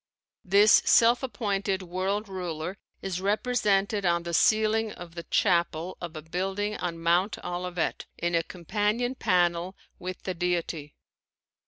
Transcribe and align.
This 0.43 0.81
self 0.83 1.21
appointed 1.21 1.83
world 1.83 2.27
ruler 2.27 2.79
is 3.03 3.21
represented 3.21 4.03
on 4.03 4.23
the 4.23 4.33
ceiling 4.33 4.91
of 4.91 5.13
the 5.13 5.21
chapel 5.21 5.95
of 6.01 6.15
a 6.15 6.23
building 6.23 6.75
on 6.77 6.97
Mount 7.03 7.37
Olivet 7.45 8.07
in 8.17 8.33
a 8.33 8.41
companion 8.41 9.13
panel 9.13 9.77
with 9.99 10.23
the 10.23 10.33
Deity. 10.33 10.95